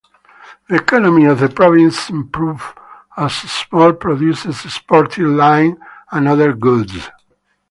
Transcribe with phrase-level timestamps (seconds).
[0.67, 2.63] The economy of the province improved,
[3.15, 5.77] as small producers exported linen
[6.11, 7.07] and other goods.